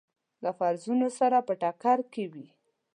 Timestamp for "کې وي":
2.13-2.47